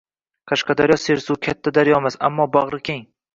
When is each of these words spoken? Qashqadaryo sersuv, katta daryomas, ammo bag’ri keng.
Qashqadaryo 0.51 0.97
sersuv, 1.01 1.39
katta 1.49 1.75
daryomas, 1.79 2.19
ammo 2.31 2.49
bag’ri 2.57 2.83
keng. 2.91 3.07